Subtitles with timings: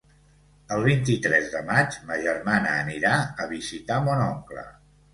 [0.77, 3.15] El vint-i-tres de maig ma germana anirà
[3.45, 4.71] a visitar mon oncle.